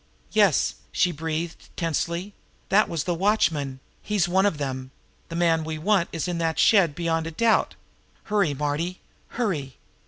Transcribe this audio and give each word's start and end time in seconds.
"Yes!" 0.31 0.77
she 0.91 1.11
breathed 1.11 1.69
tensely. 1.77 2.33
"That 2.69 2.89
was 2.89 3.03
the 3.03 3.13
watchman. 3.13 3.79
He's 4.01 4.27
one 4.27 4.47
of 4.47 4.57
them. 4.57 4.89
The 5.29 5.35
man 5.35 5.63
we 5.63 5.77
want 5.77 6.09
is 6.11 6.27
in 6.27 6.39
that 6.39 6.57
shed 6.57 6.95
beyond 6.95 7.27
a 7.27 7.31
doubt. 7.31 7.75
Hurry, 8.23 8.55
Marty 8.55 8.99
hurry!" 9.37 9.77